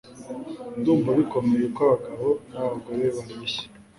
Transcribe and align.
Ndumva 0.79 1.09
bikomeye 1.19 1.65
ko 1.75 1.79
abagabo 1.85 2.27
nabagore 2.51 3.05
bareshya 3.15 3.65